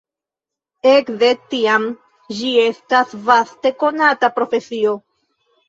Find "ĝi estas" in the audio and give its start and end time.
2.39-3.15